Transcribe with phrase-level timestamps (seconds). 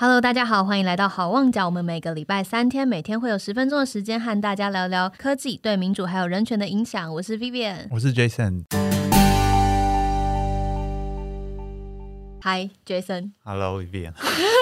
[0.00, 1.66] Hello，大家好，欢迎来到好望角。
[1.66, 7.12] 我们每个礼拜三天，每天会有十分钟的时间和大家聊聊科技对民主还有人权的影响。
[7.14, 8.62] 我是 Vivian，我是 Jason。
[12.42, 13.32] Hi Jason。
[13.42, 14.12] Hello Vivian。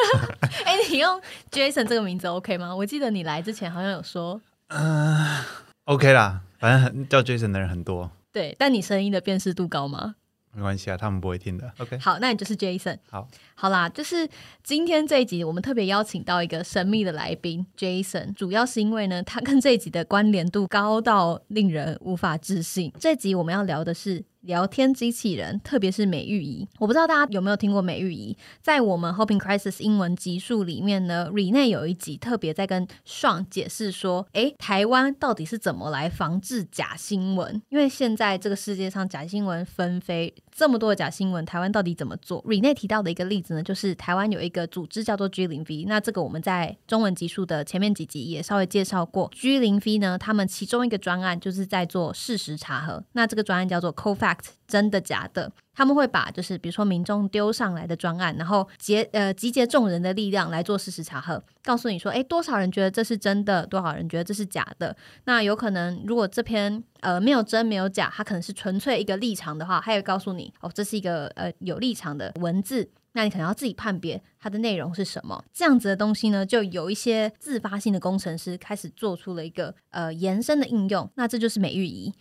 [0.64, 2.74] 哎，你用 Jason 这个名字 OK 吗？
[2.74, 5.44] 我记得你来之前好像有说，嗯
[5.84, 8.10] ，OK 啦，反正叫 Jason 的人很多。
[8.32, 10.14] 对，但你声音的辨识度高吗？
[10.56, 11.70] 没关系啊，他们不会听的。
[11.78, 12.96] OK，好，那你就是 Jason。
[13.10, 14.26] 好，好啦，就是
[14.62, 22.90] 今天这一集，我们特别邀请到一个神秘的来宾 Jason，主要是因为呢，他跟这一集的关联度高到令人无法置信。
[22.98, 24.24] 这集我们要聊的是。
[24.46, 28.36] 聊天机器人，特别是美玉仪，我不知道大家有没有听过美玉仪。
[28.62, 37.60] 在我们 Hoping Crisis 英文集数里面呢，Rene 有一集特别在跟 Sean 解释说，诶，台湾到底是怎么来防治假新闻？
[37.68, 49.28] 因为现在这个世界上假新闻纷飞，这么多的假新闻，台湾到底怎么做？Rene 提到的一个例子呢，就是台湾有一个组织叫做 G 零 V，那这个我们在中文集数的前面几集也稍微介绍过。
[49.34, 54.35] G 零 V 呢，他们其中一个专案就是在做事实查核，那这个专案叫做 COFA
[54.66, 55.50] 真的假的？
[55.74, 64.96] 他们会把就是比如说民众丢上来的专案，然后结呃集结众人的力量来做事实查核，告诉你说，哎，多少人觉得这是真的，多少人觉得这是假的？
[65.24, 75.44] 那有可能如果这篇呃没有真没有假，它可能是纯粹一个立场的话，它会告诉你哦，这是一个呃有立场的文字，那你可能要自己判别它的内容是什么。
[75.52, 82.14] 这样子的东西呢，就有一些自发性的工程师开始做出了一个呃延伸的应用，那这就是美玉仪。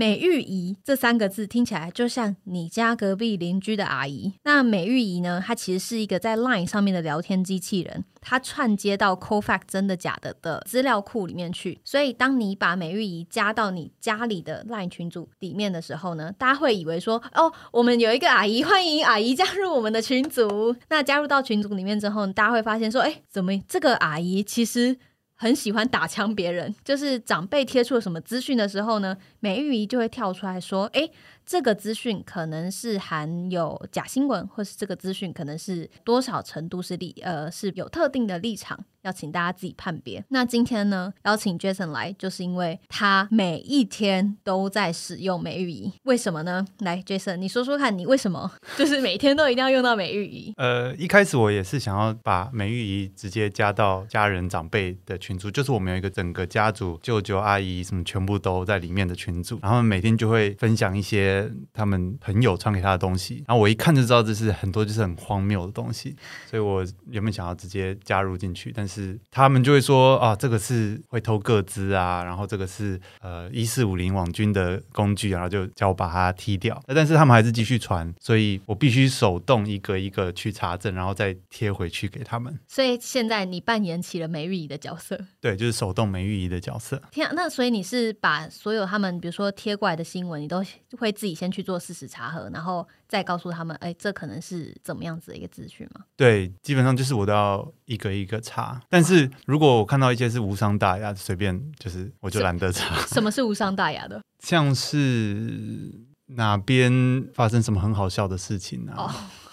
[0.00, 4.32] 美玉姨这三个字听起来就像你家隔壁邻居的阿姨。
[4.44, 5.42] 那美玉姨呢？
[5.46, 11.78] 她其实是一个在 LINE 上面的聊天机器人，它串接到 CoFact 真的假的的资料库里面去。
[11.84, 20.74] 所以当你把美玉姨加到你家里的 LINE 群组里面的时候呢，大家会以为说：哦，我们有一个阿姨，欢迎阿姨加入我们的群组。
[20.88, 24.96] 那加入到群组里面之后，大家会发现说：哎，怎么这个阿姨其实？
[25.42, 31.08] 很喜欢打枪别人，就是长辈贴出了什么资讯的时候呢，美玉仪就会跳出来说：“哎，
[31.50, 40.22] 这个资讯可能是含有假新闻，或是这个资讯可能是多少程度是立呃是有特定的立场。”要请大家自己判别。
[40.28, 45.90] 那今天呢，邀请 Jason 来，就是因为他每一天都在使用美玉仪。
[46.02, 46.66] 为什么呢？
[46.80, 50.52] 来，Jason，你说说看，你为什么 就是每天都一定要用到美玉仪？
[50.58, 61.39] 呃，一开始我也是想要把美玉仪直接加到家人长辈的群组，就是我们有一个整个家族，舅舅、阿姨什么全部都在里面的群组，然后每天就会分享一些
[61.72, 66.16] 他们朋友传给他的东西，然后我一看就知道这是很多就是很荒谬的东西，
[66.48, 69.18] 所以我原本想要直接加入进去，但是。
[69.30, 76.82] 他们就会说啊，这个是会偷个资啊，然后这个是呃一四五零网军的工具，然后就叫我把它踢掉。
[76.86, 82.58] 但是他们还是继续传，所以我必须手动一个一个去查证，然后再贴回去给他们。
[82.66, 87.00] 所以现在你扮演起了梅玉仪的角色，对，就是手动梅玉仪的角色。
[87.10, 90.62] 天啊，那所以你是把所有他们比如说贴过来的新闻，你都
[90.98, 92.86] 会自己先去做事实查核，然后。
[93.10, 96.02] 再告诉他们，哎，这可能是怎么样子的一个资讯吗？
[96.14, 98.80] 对，基本上就是我都要一个一个查。
[98.88, 102.94] 但是如果我看到一些是无伤大雅，随便就是我就懒得查。
[103.12, 104.22] 什么是无伤大雅的？
[104.44, 105.92] 像是
[106.26, 106.92] 哪边
[107.34, 109.12] 发生什么很好笑的事情啊？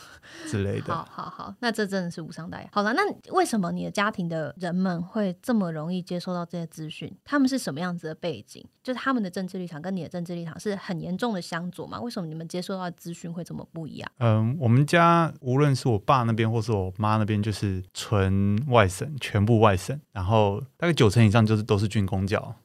[0.48, 2.68] 之类的，好好好，那这真的是无伤大雅。
[2.72, 3.02] 好了，那
[3.34, 7.14] 为什么你的家庭的人们会这么容易接收到这些资讯？
[7.24, 8.66] 他们是什么样子的背景？
[8.82, 12.00] 就是他们的政治立场跟你的政治立场是很严重的相左吗？
[12.00, 14.10] 为什么你们接收到的资讯会这么不一样？
[14.20, 22.56] 嗯，我们家无论是我爸那边或是我妈那边，就是纯外省，全部外省，然后大概九成以上就是都是军工教，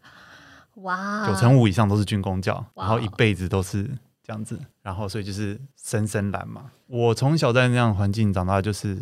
[0.75, 3.91] 哇，九成五以上都是军工教，然后一辈子都是
[4.23, 4.59] 这样子。
[4.83, 6.71] 然后，所以就是深深蓝嘛。
[6.87, 8.97] 我从小在那样环境长大，就是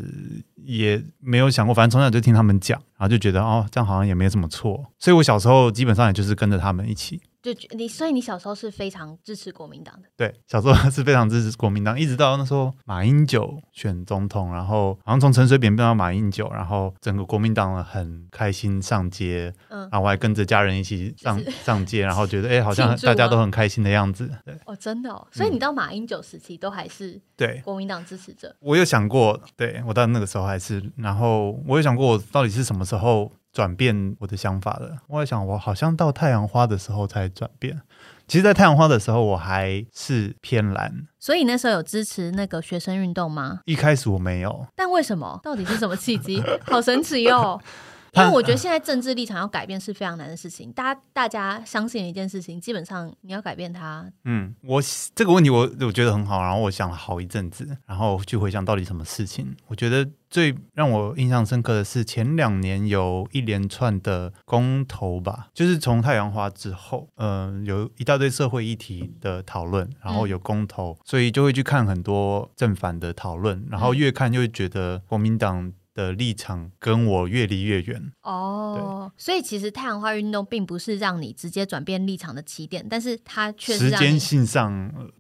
[0.57, 4.87] 也没有想过，反正从小就听他们讲，然后就觉得哦，这样好像也没什么错。
[4.99, 7.21] 所以我小时候基本上也就是跟着他们一起。
[7.43, 10.09] 就你，所以你小时候是非常支持国民党的。
[10.17, 24.31] 对，小时候 是非常支持国民党，一直到那时候马英九选总统，然后好像从陈水扁变到马英九，然后整个国民党很开心上街，嗯，然后我还跟着家人一起上上街，然后觉得哎，好像大家都很开心的样子。
[24.45, 25.71] 对，哦，真的哦，所以你到。
[25.81, 28.55] 马英九时期都还是对国民党支持者。
[28.59, 34.99] 我有想过，对我到那个时候还是，然后我有想过，我到底是什么时候转变我的想法了？
[35.09, 37.81] 我在想，我好像到太阳花的时候才转变。
[38.29, 41.09] 其实，在太阳花的时候，我还是偏蓝。
[41.19, 43.61] 所以那时候有支持那个学生运动吗？
[43.65, 44.67] 一开始我没有。
[44.77, 45.41] 但为什么？
[45.43, 46.41] 到底是什么契机？
[46.65, 47.61] 好神奇哟！
[48.15, 50.73] 因为我觉得现在政治立场要改变是非常难的事情。
[50.73, 54.83] 大家大家相信一件事情，基本上你要改变它，嗯，我
[55.15, 59.55] 这个问题我我觉得很好，然后我想了好一阵子，然后去回想到底什么事情。
[59.69, 75.73] 我觉得最让我印象深刻的是前两年有一连串的公投吧，就是从太阳花之后，嗯、有一大堆社会议题的讨论，然后有公投，所以就会去看很多正反的讨论，然后越看就会觉得国民党。
[75.95, 84.71] 的立场跟我越离越远，哦，所以其实太阳花运动并不是让你直接转变立场的起点，但是它确实时间性上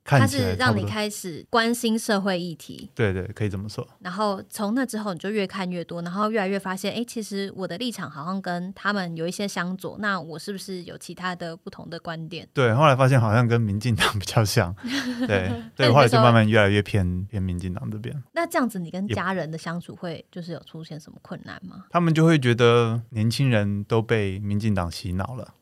[0.04, 0.90] 看起来是让你。
[0.90, 3.86] 开始关心社会议题，对对，可以这么说。
[4.00, 12.48] 然后从那之后你就越看越多，然后越来越发现，哎，其实我的立场好像跟他们有一些相左，那我是不是有其他的不同的观点？
[12.52, 14.74] 对，后来发现好像跟民进党 比较像，
[15.28, 18.20] 对 对，后来就慢慢越来越偏偏民进党这边。
[18.32, 21.84] 那这样子，你跟家人的相处会就是有出现什么困难吗？
[21.90, 25.54] 他们就会觉得年轻人都被民进党洗脑了，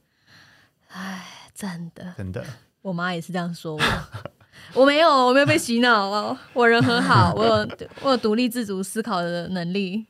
[0.88, 1.24] 哎，
[1.54, 2.44] 真的，真的。
[2.82, 3.80] 我妈也是这样说我。
[4.74, 7.68] 我没有，我没有被洗脑哦，我人很好， 我有
[8.02, 10.06] 我有独立自主思考的能力。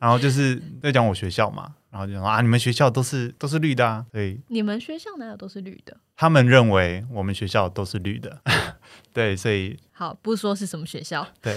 [0.00, 5.96] 然后就是在讲我学校嘛，然后就说啊，你们学校都是都是绿的啊，所以你们学校哪有都是绿的？
[6.16, 8.40] 他们认为我们学校都是绿的，
[9.12, 11.24] 对，所以好，不说是什么学校。
[11.40, 11.54] 对，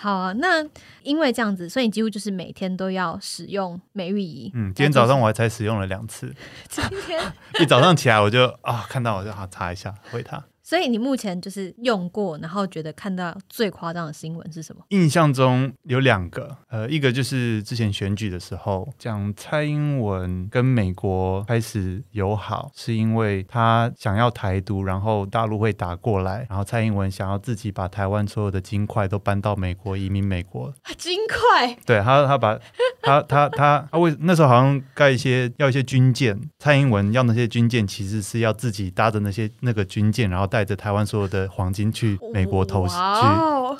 [0.00, 0.64] 好啊，那
[1.02, 4.50] 因为这样子，所以你几乎就是每天都要使用美育仪。
[4.54, 6.34] 嗯，今天早上我还才使用了两次，
[6.68, 7.20] 今天，
[7.60, 10.42] 一早上起来我就啊看到我就好查一下回他。
[10.70, 14.84] 所以你目前就是用过，然后觉得看到最夸张的新闻是什么？
[14.90, 32.56] 印象中有两个，呃，一个就是之前选举的时候，讲蔡英文跟美国开始友好，是因为他想要台独，然后大陆会打过来，然后蔡英文想要自己把台湾所有的金块都搬到美国移民美国，金块对他，他把
[33.02, 42.94] 他他他他为那时候好像盖一些要一些军舰，蔡英文要那些军舰其实是要自己搭着那些那个军舰，然后带着台湾所有的黄金去美国投去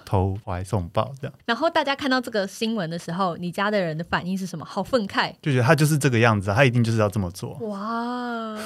[0.04, 1.34] 投怀送抱这样。
[1.46, 4.64] 然后大家看到这个新闻的时候，你家的人的反应是什么？
[4.64, 5.32] 好愤慨！
[5.42, 7.54] 就觉得他就是这个样子，他一定就是要这么做。
[7.68, 8.56] 哇，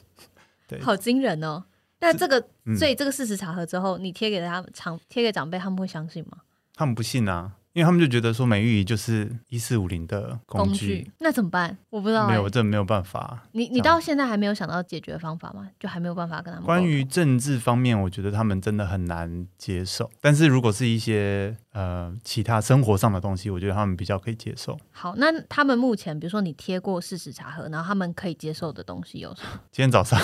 [0.68, 1.64] 对好惊人哦！
[2.00, 6.38] 那这个，嗯所以这个事实查核之后，你贴给他们长贴给长辈，他们会相信吗？
[6.74, 11.76] 他们不信啊，因为他们就觉得说美玉仪就是一四五零的工具，那怎么办？
[11.90, 12.50] 我不知道、没有欸。
[12.50, 13.42] 这没有办法。
[13.50, 15.68] 你你到现在还没有想到解决方法吗？
[15.80, 16.64] 就还没有办法跟他们。
[16.64, 20.08] 关于政治方面，我觉得他们真的很难接受。
[20.20, 24.78] 但是如果是一些呃其他生活上的东西，我觉得他们比较可以接受。
[24.92, 29.48] 好，那他们目前比如说你贴过事实查核，然后他们可以接受的东西有什么？
[29.72, 30.16] 今天早上，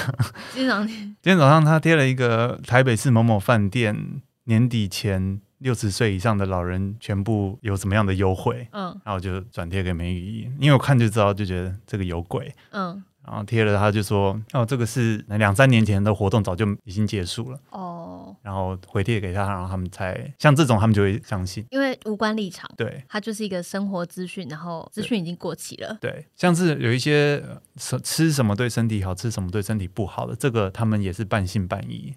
[0.55, 12.55] 今天早上 今天早上他贴了一个台北市某某饭店年底前六十岁以上的老人全部有怎么样的优惠，嗯然后我就转贴给梅雨衣，因为我看就知道，就觉得这个有鬼。
[12.73, 17.61] 嗯然后贴了，他就说：“哦，这个是两三年前的活动，早就已经结束了。
[17.69, 21.65] 哦，”然后回贴给他，然后他们才像这种，他们就会相信。
[21.71, 25.99] 因为无关立场，对它就是一个生活资讯，然后资讯已经过期了。
[26.01, 32.15] 对，像是有一些呃吃吃什么对身体好，吃什么对身体不好的，这个他们也是半信半疑。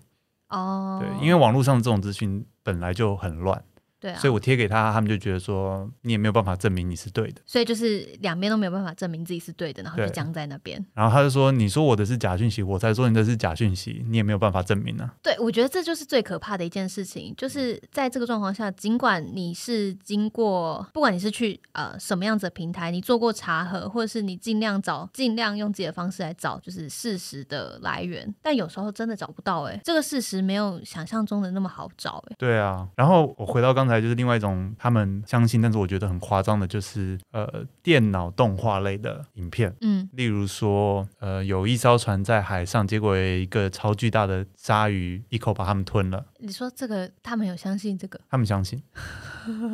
[0.54, 3.64] 哦，对，因为网络上这种资讯本来就很乱，
[4.04, 7.42] 对啊，所以我贴给他，他们就觉得说你也没有办法证明你是对的。
[7.46, 10.86] 所以就是两边都没有办法证明自己是对的，然后就僵在那边。
[10.94, 15.14] 然后他就说：“你说我的是假讯息，我才说你的是假讯息，你也没有办法证明啊。
[15.24, 39.74] 对，我觉得这就是最可怕的一件事情，就是在这个状况下，尽管你是经过，不管你是去呃什么样子的平台，你做过查核，或者是你尽量找，尽量用自己的方式来找，就是事实的来源，但有时候真的找不到、欸，这个事实没有想象中的那么好找、欸，对啊，然后我回到刚才，就是另外一种他们相信，但是我觉得很夸张的，就是呃电脑动画类的影片。
[39.82, 48.20] 嗯，例如说，呃，有一艘船在海上，结果有一个超巨大的鲨鱼一口把他们吞了，你说这个他们有相信这个？
[48.30, 48.82] 他们相信。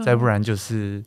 [0.04, 1.04] 再不然就是，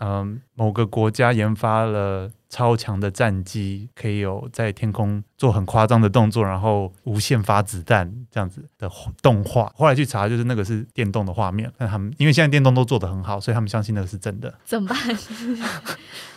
[0.00, 8.90] 嗯、某个国家研发了超强的战机，可以有在天空做很夸张的动作，然后无限发子弹这样子的
[9.22, 9.72] 动画。
[9.74, 14.52] 后来去查，就是那个是电动的画面，但他们因为现在电动都做得很好，所以他们相信那个是真的。
[14.64, 14.98] 怎么办？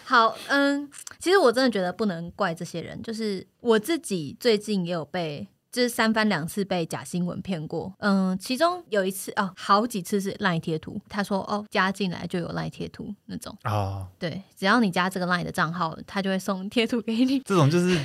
[0.03, 0.89] 好，嗯，
[1.19, 7.93] 其实我真的觉得不能怪这些人，就是我自己最近也有被就是三番两次被假新闻骗过。
[7.99, 13.55] 嗯，其中有一次哦，好几次是赖贴图，他说哦加进来就有赖贴图那种。
[13.63, 17.39] 啊，对，只要你加这个 line 的账号，他就会送贴图给你。
[17.41, 17.99] 这种就是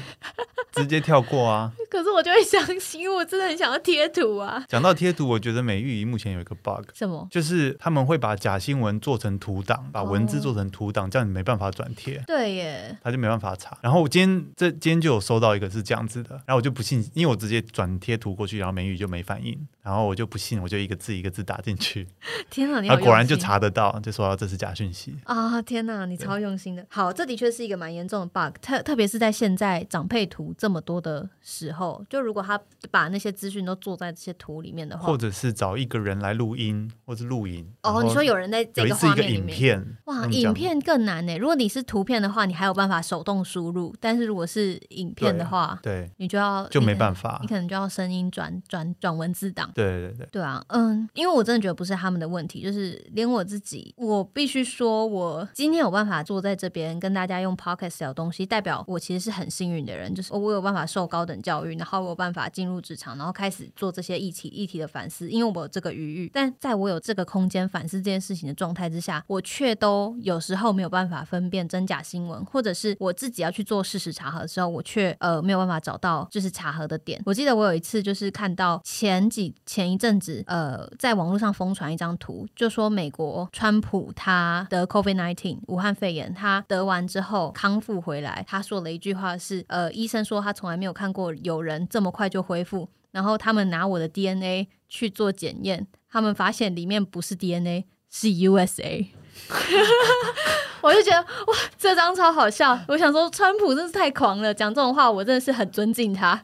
[0.72, 1.72] 直接跳过啊。
[1.90, 4.64] 可是我就会相信，因为我真的很想要贴图啊。
[4.68, 7.26] 讲到贴图，我觉得美玉仪目前有一个 bug，什么？
[7.30, 12.22] 就是他们会把假新闻做成图档，把文字做成图档，这样你没办法转贴。
[12.26, 13.78] 对耶，他就没办法查。
[13.80, 22.06] 然后我今天这今天就有收到一个是这样子的，然后我就不信，因为我直接转贴图过去，然后美语就没反应，然后我就不信，我就一个字一个字打进去，
[22.50, 25.14] 天哪，你果然就查得到，就说这是假讯息。
[25.24, 25.60] 啊！
[25.62, 26.84] 天哪，你超用心的。
[26.88, 37.66] 好，这的确是一个蛮严重的 bug，特特别是在现在长配图这么多的时候，就如果他把那些资讯都做在这些图里面的话或，者是找一个人来录音或者录影。
[37.82, 39.56] 哦，你说有人在这个有一个影画面里面。
[39.56, 41.36] 片，哇，影片更难呢。
[41.38, 47.54] 如果你是图片的话，你还有办法手动输入，但是如果是影片的话，对你就要就没，办法你。
[47.54, 49.70] 可能就要声音转转转文字档。
[49.74, 66.30] 对对对，对啊，嗯，因为我真的觉得不是他们的问题，就是连我自己，我必须说，我今天有办法坐在这边跟大家用 podcast 聊东西，代表我其实是很幸运的人，就是我有办法受高等教育，然后我有办法进入职场，然后开始做这些议题议题的反思，因为我有这个余裕。
[66.32, 77.20] 但在我有这个空间反思这件事情的状态之下，我却都有时候没有办法分辨真假新闻，或者是我自己要去做事实查核的时候，我却呃没有办法找到就是查核的点。
[77.26, 92.88] 我记得我有一次就是看到前几前一阵子呃在网络上疯传一张图，就说美国川普他得 COVID nineteen 武汉肺炎，他得完之后康复回来，他说了一句话是呃医生说他从来没有看过有人这么快就恢复。
[93.10, 99.06] 然后他们拿我的 DNA 去做检验，他们发现里面不是 DNA，是 USA。
[100.82, 102.76] 我就觉得哇，这张超好笑。
[102.88, 106.42] 我想说，川普真是太狂了，讲这种话，我真的是很尊敬他。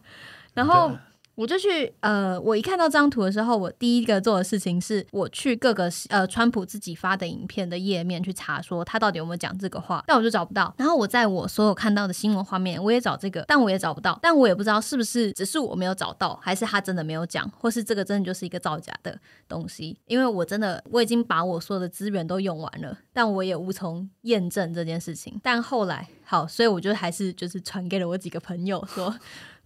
[0.55, 0.91] 然后
[1.37, 10.75] 我就去呃，我一看到这张图的时候，我第一个做的事情是我去各个呃川普自己发的影片的页面去查，说他到底有没有讲这个话，但我就找不到。
[10.77, 14.19] 然后我在我所有看到的新闻画面，我也找这个，但我也找不到。
[14.21, 19.99] 但我也不知道是不是只是我没有找到，还是他真的没有讲，或是这个真的就是一个造假的东西。
[20.07, 25.41] 因为我真的我已经把我所有的资源都用完了，但我也无从验证这件事情。
[25.43, 29.15] 但后来好，所以我就还是就是传给了我几个朋友说。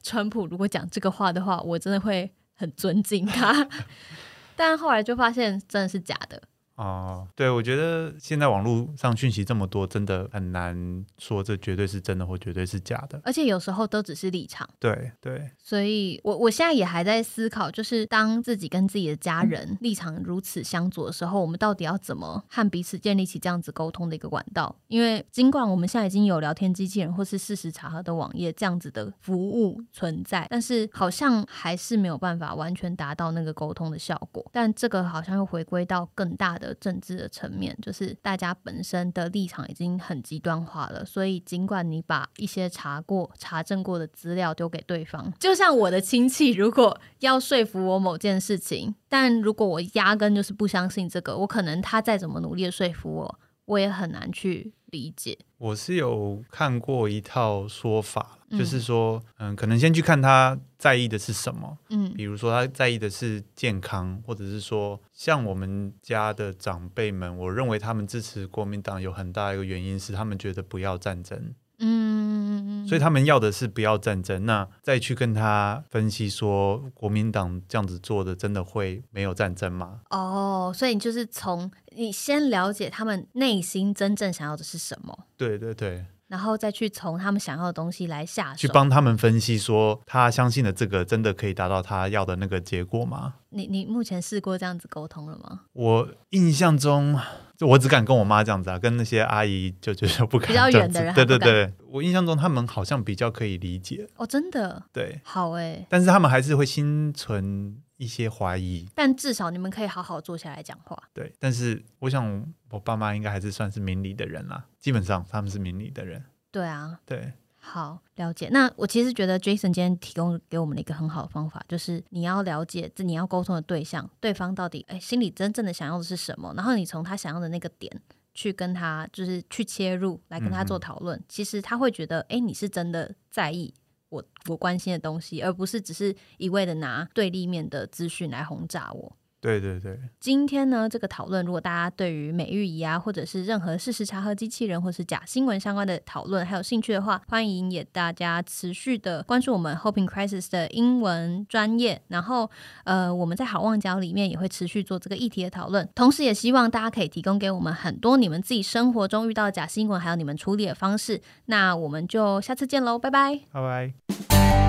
[0.04, 3.66] 川普如果讲这个话的话，我真的会很尊敬他。
[4.54, 6.40] 但后来就发现真的是假的。
[6.76, 13.20] 哦，对，我觉得现在网络上讯息这么多，真的很难说这绝对是真的或绝对是假的。
[13.22, 24.74] 而且有时候都只是立场，对对，所以我我现在也还在思考，就是当自己跟自己的家人立场如此相左的时候，我们到底要怎么和彼此建立起这样子沟通的一个管道？
[24.88, 34.44] 因为尽管我们现在已经有聊天机器人或是事实查核的网页这样子的服务存在，但是好像还是没有办法完全达到那个沟通的效果。
[34.52, 55.38] 但这个好像又回归到更大的的政治的层面，就是大家本身的立场已经很极端化了，所以尽管你把一些查过、查证过的资料丢给对方，就像我的亲戚如果要说服我某件事情，但如果我压根就是不相信这个，我可能他再怎么努力的说服我，我也很难去理解。
[55.58, 74.44] 我是有看过一套说法，嗯就是说，嗯，可能先去看他在意的是什么，嗯比如说他在意的是健康，或者是说，像我们家的长辈们，我认为他们支持国民党有很大一个原因是他们觉得不要战争，嗯，所以他们要的是不要战争。
[74.46, 80.00] 那再去跟他分析说，国民党这样子做的真的会没有战争吗？
[80.10, 85.26] 哦，所以你就是从你先了解他们内心真正想要的是什么。
[85.36, 88.56] 对对对，然后再去从他们想要的东西来下手。
[88.56, 93.34] 去帮他们分析说，他相信的这个真的可以达到他要的那个结果吗？
[93.50, 95.60] 你你目前试过这样子沟通了吗？
[95.74, 97.16] 我印象中，
[97.64, 100.98] 就我只敢跟我妈这样子啊，跟那些阿姨就就是不敢比较这样子。
[100.98, 104.82] 远的人对对对，我印象中他们好像比较可以理解，哦，真的？
[104.92, 111.00] 对，好哎，但是他们还是会心存一些怀疑，但至少你们可以好好坐下来讲话。
[111.12, 111.32] 对。
[111.38, 117.32] 但是我想，我爸妈应该还是算是明理的人啦，基本上他们是明理的人，对啊，对。
[117.64, 118.48] 好了解。
[118.50, 128.00] 那我其实觉得 Jason 今天提供给我们的一个很好的方法，就是你要了解这你要沟通的对象，对方到底哎心里真正的想要的是什么，然后你从他想要的那个点。
[128.36, 131.22] 去跟他就是去切入，来跟他做讨论。
[131.28, 133.72] 其实他会觉得，哎，你是真的在意
[134.08, 139.16] 我我关心的东西，而不是只是一味的拿对立面的资讯来轰炸我。
[139.44, 152.00] 对对对，今天呢，这个讨论，如果大家对于美玉仪啊，或者是任何事实查核机器人，或是假新闻相关的讨论还有兴趣的话，欢迎也大家持续的关注我们 Hoping Crisis 的英文专业。
[152.08, 152.50] 然后，
[152.84, 161.20] 呃，我们在好望角里面也会持续做这个议题的讨论，同时也希望大家可以提供给我们很多你们自己生活中遇到的假新闻，还有你们处理的方式。
[161.44, 164.63] 那我们就下次见喽，拜拜，拜拜。